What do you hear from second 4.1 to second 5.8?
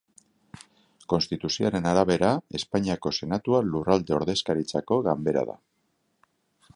ordezkaritzako ganbera da.